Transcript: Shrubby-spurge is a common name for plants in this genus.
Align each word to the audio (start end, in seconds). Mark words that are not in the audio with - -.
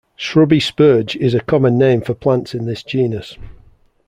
Shrubby-spurge 0.15 1.15
is 1.17 1.35
a 1.35 1.41
common 1.41 1.77
name 1.77 2.01
for 2.01 2.15
plants 2.15 2.55
in 2.55 2.65
this 2.65 2.81
genus. 2.81 3.37